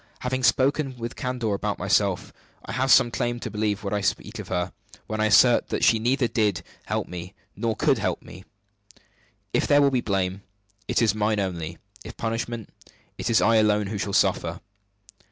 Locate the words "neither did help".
5.99-7.07